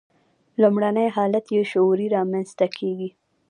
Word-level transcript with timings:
لومړنی 0.61 1.07
حالت 1.15 1.45
یې 1.55 1.61
شعوري 1.71 2.07
رامنځته 2.15 2.65
کېږي. 2.77 3.09